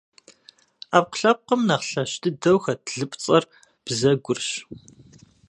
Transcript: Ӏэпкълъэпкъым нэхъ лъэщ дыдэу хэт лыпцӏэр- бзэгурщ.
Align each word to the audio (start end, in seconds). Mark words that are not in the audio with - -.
Ӏэпкълъэпкъым 0.89 1.61
нэхъ 1.67 1.87
лъэщ 1.91 2.11
дыдэу 2.21 2.57
хэт 2.63 2.83
лыпцӏэр- 2.97 3.43
бзэгурщ. 3.85 4.49